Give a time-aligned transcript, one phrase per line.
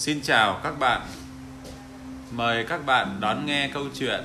[0.00, 1.00] Xin chào các bạn.
[2.30, 4.20] Mời các bạn đón nghe câu chuyện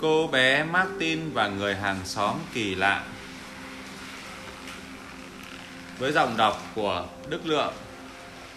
[0.00, 3.04] Cô bé Martin và người hàng xóm kỳ lạ.
[5.98, 7.74] Với giọng đọc của Đức Lượng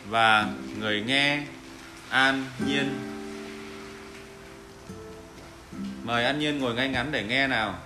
[0.10, 0.48] và
[0.80, 1.42] người nghe
[2.10, 3.00] An Nhiên.
[6.04, 7.80] Mời An Nhiên ngồi ngay ngắn để nghe nào.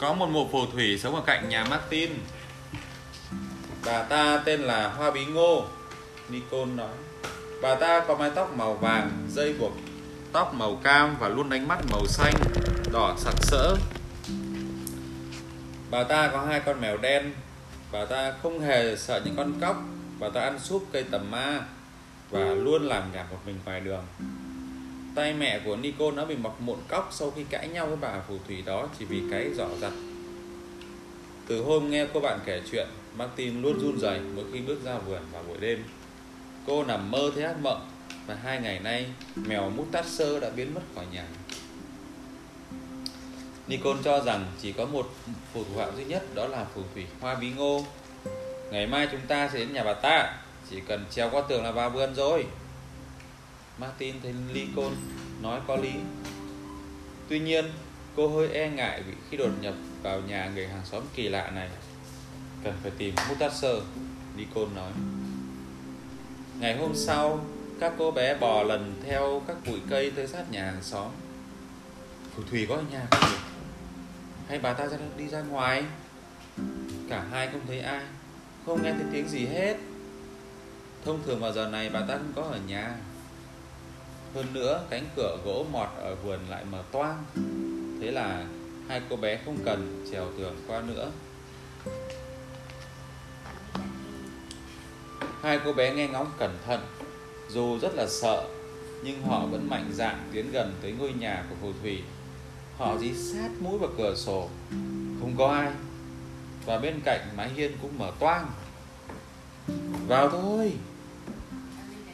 [0.00, 2.10] Có một mụ phù thủy sống ở cạnh nhà Martin.
[3.86, 5.64] Bà ta tên là Hoa Bí Ngô.
[6.28, 6.94] Nicole nói.
[7.62, 9.72] Bà ta có mái tóc màu vàng, dây buộc
[10.32, 12.34] tóc màu cam và luôn đánh mắt màu xanh,
[12.92, 13.76] đỏ sặc sỡ.
[15.90, 17.32] Bà ta có hai con mèo đen.
[17.92, 19.76] Bà ta không hề sợ những con cóc.
[20.18, 21.60] Bà ta ăn súp cây tầm ma
[22.30, 24.04] và luôn làm nhà một mình ngoài đường.
[25.18, 28.20] Tay mẹ của Nico đã bị mọc mụn cóc sau khi cãi nhau với bà
[28.28, 29.92] phù thủy đó chỉ vì cái giỏ giặt.
[31.46, 34.98] Từ hôm nghe cô bạn kể chuyện, Martin luôn run rẩy mỗi khi bước ra
[34.98, 35.84] vườn vào buổi đêm.
[36.66, 37.90] Cô nằm mơ thấy ác mộng
[38.26, 41.24] và hai ngày nay mèo mút tát sơ đã biến mất khỏi nhà.
[43.66, 45.14] Nicole cho rằng chỉ có một
[45.52, 47.84] phù thủ phạm duy nhất đó là phù thủy Hoa Bí Ngô.
[48.70, 50.36] Ngày mai chúng ta sẽ đến nhà bà ta,
[50.70, 52.44] chỉ cần treo qua tường là vào vườn rồi.
[53.78, 54.94] Martin thấy Lincoln
[55.42, 55.92] nói có lý.
[57.28, 57.64] Tuy nhiên,
[58.16, 61.50] cô hơi e ngại vì khi đột nhập vào nhà người hàng xóm kỳ lạ
[61.50, 61.68] này.
[62.64, 63.76] Cần phải tìm Mutasser,
[64.36, 64.92] Lincoln nói.
[66.60, 67.44] Ngày hôm sau,
[67.80, 71.08] các cô bé bò lần theo các bụi cây tới sát nhà hàng xóm.
[72.34, 73.36] Phù thủy có ở nhà không nhỉ?
[74.48, 75.84] Hay bà ta ra đi ra ngoài?
[77.08, 78.04] Cả hai không thấy ai,
[78.66, 79.76] không nghe thấy tiếng gì hết.
[81.04, 82.96] Thông thường vào giờ này bà ta không có ở nhà.
[84.34, 87.24] Hơn nữa, cánh cửa gỗ mọt ở vườn lại mở toang.
[88.00, 88.46] Thế là
[88.88, 91.10] hai cô bé không cần trèo tường qua nữa.
[95.42, 96.80] Hai cô bé nghe ngóng cẩn thận,
[97.48, 98.44] dù rất là sợ,
[99.04, 102.02] nhưng họ vẫn mạnh dạn tiến gần tới ngôi nhà của phù thủy.
[102.76, 104.48] Họ dí sát mũi vào cửa sổ,
[105.20, 105.72] không có ai.
[106.66, 108.50] Và bên cạnh mái hiên cũng mở toang.
[110.08, 110.72] Vào thôi!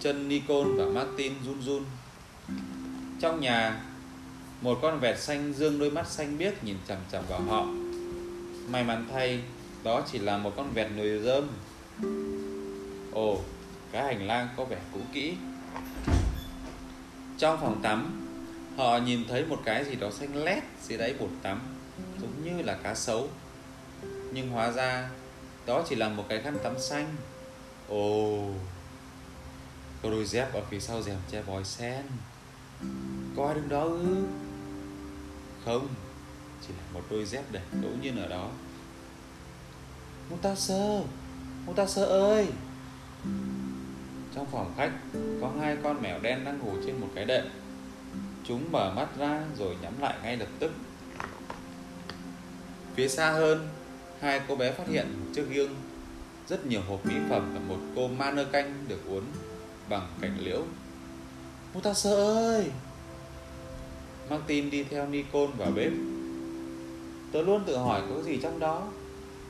[0.01, 1.85] Chân Nicole và Martin run run.
[3.21, 3.81] Trong nhà,
[4.61, 7.67] một con vẹt xanh dương đôi mắt xanh biếc nhìn chằm chằm vào họ.
[8.69, 9.41] May mắn thay,
[9.85, 11.49] đó chỉ là một con vẹt nồi rơm.
[13.13, 13.41] Ồ,
[13.93, 15.35] cái hành lang có vẻ cũ kỹ.
[17.39, 18.27] Trong phòng tắm,
[18.77, 21.61] họ nhìn thấy một cái gì đó xanh lét dưới đáy bồn tắm,
[22.21, 23.29] giống như là cá sấu.
[24.33, 25.09] Nhưng hóa ra,
[25.67, 27.15] đó chỉ là một cái khăn tắm xanh.
[27.89, 28.49] Ồ,
[30.03, 32.03] có đôi dép ở phía sau rèm che vòi sen.
[33.37, 34.25] Có ai đứng đó ư?
[35.65, 35.89] Không,
[36.61, 38.51] chỉ là một đôi dép để ngẫu nhiên ở đó.
[40.31, 41.03] Mutasơ,
[41.67, 42.49] Mutasơ ơi!
[44.35, 44.93] Trong phòng khách
[45.41, 47.45] có hai con mèo đen đang ngủ trên một cái đệm.
[48.45, 50.73] Chúng mở mắt ra rồi nhắm lại ngay lập tức.
[52.95, 53.69] Phía xa hơn,
[54.21, 55.75] hai cô bé phát hiện một chiếc gương,
[56.49, 59.25] rất nhiều hộp mỹ phẩm và một cô ma nơ canh được uốn
[59.89, 60.63] bằng cảnh liễu.
[61.75, 62.71] Mutasơ ơi!
[64.31, 65.93] Martin đi theo Nicole vào bếp.
[67.33, 68.83] Tớ luôn tự hỏi có gì trong đó.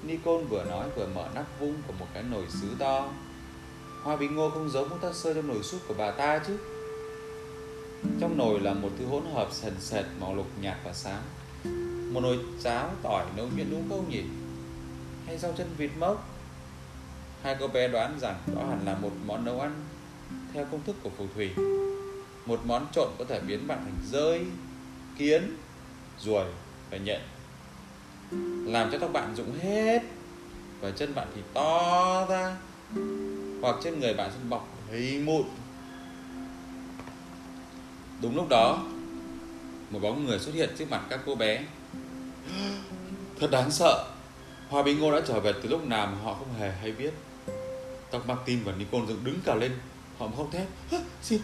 [0.02, 3.08] Nicole vừa nói vừa mở nắp vung của một cái nồi sứ to.
[4.02, 6.56] Hoa bí ngô không giống Mutasơ trong nồi súp của bà ta chứ.
[8.20, 11.22] Trong nồi là một thứ hỗn hợp sần sệt màu lục nhạt và sáng
[12.12, 14.22] Một nồi cháo tỏi nấu nhuyễn đúng không nhỉ?
[15.26, 16.28] Hay rau chân vịt mốc?
[17.42, 19.84] Hai cô bé đoán rằng đó hẳn là một món nấu ăn
[20.52, 21.50] theo công thức của phù thủy
[22.46, 24.46] một món trộn có thể biến bạn thành rơi,
[25.18, 25.56] kiến,
[26.18, 26.44] ruồi
[26.90, 27.20] và nhện.
[28.72, 30.02] Làm cho tóc bạn rụng hết
[30.80, 32.56] và chân bạn thì to ra,
[33.62, 35.44] hoặc trên người bạn sẽ bọc hình mụn.
[38.22, 38.86] Đúng lúc đó,
[39.90, 41.64] một bóng người xuất hiện trước mặt các cô bé.
[43.40, 44.04] Thật đáng sợ,
[44.68, 47.14] hoa bí ngô đã trở về từ lúc nào mà họ không hề hay biết.
[48.10, 49.72] Tóc martin và nicole dựng đứng cả lên,
[50.18, 50.68] họ không thét.
[51.22, 51.40] Xin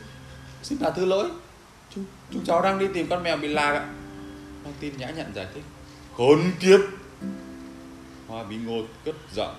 [0.62, 1.30] xin là thứ lỗi.
[1.94, 3.88] Chúng, chúng cháu đang đi tìm con mèo bị lạc ạ.
[4.64, 5.64] Martin nhã nhận giải thích.
[6.16, 6.80] Khốn kiếp!
[8.28, 9.54] Hoa bí ngô cất giọng.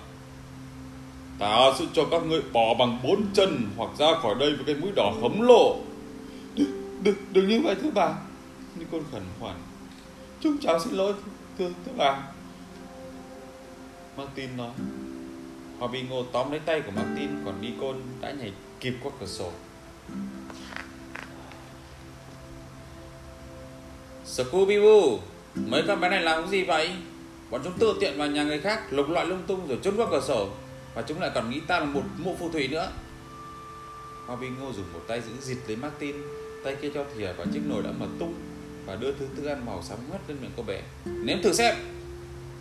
[1.38, 4.74] Ta sẽ cho các ngươi bỏ bằng bốn chân hoặc ra khỏi đây với cái
[4.74, 5.76] mũi đỏ khấm lộ.
[6.54, 8.14] đừng, đừng, đừng như vậy thưa bà.
[8.92, 9.56] Con khẩn khoản.
[10.40, 11.14] Chúng cháu xin lỗi
[11.58, 12.22] thưa, thưa bà.
[14.16, 14.70] Martin nói.
[15.78, 19.26] Hoa bị Ngô tóm lấy tay của Martin Còn Nicole đã nhảy kịp qua cửa
[19.26, 19.50] sổ.
[24.36, 25.18] Scooby-Doo
[25.54, 26.90] Mấy con bé này làm cái gì vậy?
[27.50, 30.06] Bọn chúng tự tiện vào nhà người khác Lục loại lung tung rồi trốn qua
[30.10, 30.48] cửa sổ.
[30.94, 32.92] Và chúng lại còn nghĩ ta là một mụ phù thủy nữa.
[34.26, 36.16] Hoa Binh Ngô dùng một tay giữ dịt lấy Martin
[36.64, 38.34] Tay kia cho thìa vào chiếc nồi đã mở tung
[38.86, 40.82] Và đưa thứ thức ăn màu xám ngắt lên miệng cô bé.
[41.04, 41.76] Nếm thử xem.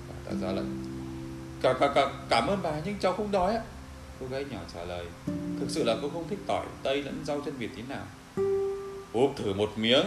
[0.08, 0.66] Bà ta ra lệnh.
[1.62, 3.62] Cả, cả, cả, Cảm ơn bà nhưng cháu không đói ạ.
[4.20, 5.06] Cô gái nhỏ trả lời.
[5.60, 8.06] Thực sự là cô không thích tỏi, tây lẫn rau chân vịt tí nào.
[9.14, 10.06] Úp thử một miếng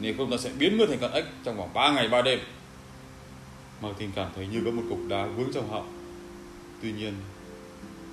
[0.00, 2.38] Nếu không ta sẽ biến ngươi thành con ếch trong vòng 3 ngày 3 đêm.
[3.80, 5.92] Martin cảm thấy như có một cục đá vướng trong họng.
[6.82, 7.14] Tuy nhiên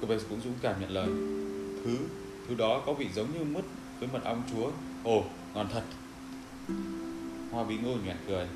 [0.01, 1.07] Cô bé cũng dũng cảm nhận lời.
[1.85, 1.97] Thứ
[2.47, 3.65] Thứ đó có vị giống như mứt
[3.99, 4.71] với mật ong chúa.
[5.03, 5.23] Ồ
[5.53, 5.83] ngon thật.
[7.51, 8.47] Hoa bí ngô nhoẻn cười.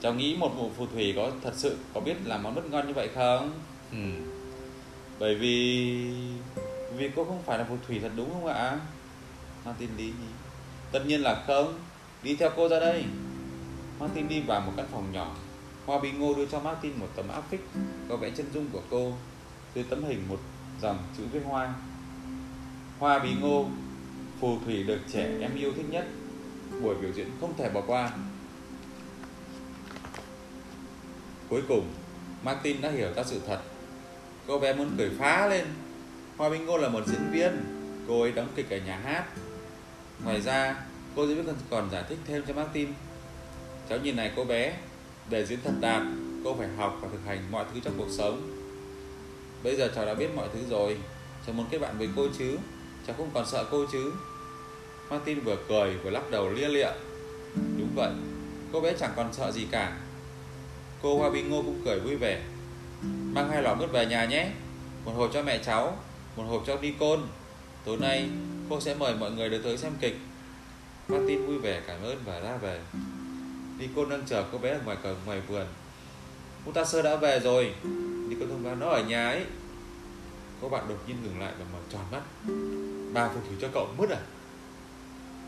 [0.00, 2.86] Cháu nghĩ một mụ phù thủy có thật sự có biết làm món mứt ngon
[2.86, 3.52] như vậy không?
[3.92, 3.98] Ừ.
[5.18, 5.86] Bởi vì
[6.96, 8.80] Vì cô không phải là phù thủy thật đúng không ạ?
[9.64, 10.12] Martin đi
[10.92, 11.74] Tất nhiên là không.
[12.22, 13.04] Đi theo cô ra đây.
[13.98, 15.36] Martin đi vào một căn phòng nhỏ.
[15.86, 17.60] Hoa Bí Ngô đưa cho Martin một tấm áp phích
[18.08, 19.12] có vẽ chân dung của cô.
[19.74, 20.40] Dưới tấm hình một
[20.82, 21.74] dòng chữ viết hoa.
[22.98, 23.66] Hoa Bí Ngô,
[24.40, 26.06] phù thủy được trẻ em yêu thích nhất.
[26.82, 28.10] Buổi biểu diễn không thể bỏ qua.
[31.48, 31.86] Cuối cùng,
[32.42, 33.60] Martin đã hiểu ra sự thật.
[34.46, 35.66] Cô bé muốn cười phá lên.
[36.36, 37.52] Hoa Bí Ngô là một diễn viên.
[38.08, 39.24] Cô ấy đóng kịch ở nhà hát
[40.24, 40.76] ngoài ra,
[41.16, 42.88] cô diễn viên còn giải thích thêm cho Martin
[43.88, 44.76] cháu nhìn này, cô bé,
[45.30, 46.02] để diễn thật đạt,
[46.44, 48.56] cô phải học và thực hành mọi thứ trong cuộc sống.
[49.62, 50.98] Bây giờ cháu đã biết mọi thứ rồi,
[51.46, 52.58] cháu muốn kết bạn với cô chứ,
[53.06, 54.12] cháu không còn sợ cô chứ.
[55.10, 56.90] Martin vừa cười, vừa lắc đầu lia lịa.
[57.78, 58.10] Đúng vậy,
[58.72, 59.96] cô bé chẳng còn sợ gì cả.
[61.02, 62.42] Cô Hoa Bình Ngô cũng cười vui vẻ.
[63.02, 64.50] Mang hai lọ mứt về nhà nhé,
[65.04, 65.98] một hộp cho mẹ cháu,
[66.36, 67.20] một hộp cho đi côn
[67.84, 68.28] tối nay
[68.70, 70.16] cô sẽ mời mọi người đến tới xem kịch
[71.08, 72.80] Martin vui vẻ cảm ơn và ra về.
[73.78, 75.66] Nico đang chờ cô bé ở ngoài cổng, ngoài vườn.
[76.66, 77.74] Mutaser đã về rồi.
[78.28, 79.44] Nico thông báo nó ở nhà ấy.
[80.60, 82.22] Cô bạn đột nhiên ngừng lại và mở tròn mắt.
[83.14, 84.20] Bà phù thủy cho cậu mất à?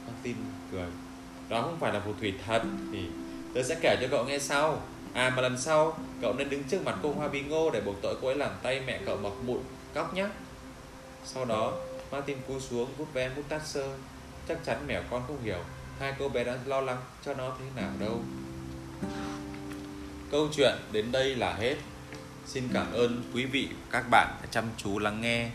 [0.07, 0.37] Martin
[0.73, 0.89] cười.
[1.49, 2.99] Đó không phải là phù thủy thật, Thì
[3.55, 4.83] tôi sẽ kể cho cậu nghe sau.
[5.13, 7.95] À mà lần sau, cậu nên đứng trước mặt cô Hoa Bí Ngô Để buộc
[8.03, 9.61] tội cô ấy làm tay mẹ cậu mọc mụn,
[9.95, 10.27] Cóc nhé
[11.25, 11.73] Sau đó
[12.13, 13.91] Martin cúi xuống vuốt ve Mutaser
[14.49, 15.65] Chắc chắn mèo con không hiểu
[15.99, 18.23] hai cô bé đã lo lắng cho nó thế nào đâu.
[20.31, 21.77] Câu chuyện đến đây là hết.
[22.47, 25.51] Xin cảm ơn quý vị các bạn đã chăm chú lắng nghe.